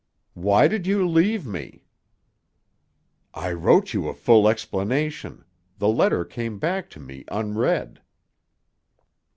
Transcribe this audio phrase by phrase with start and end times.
[0.33, 1.85] "Why did you leave me?"
[3.35, 5.45] "I wrote you a full explanation.
[5.77, 8.01] The letter came back to me unread."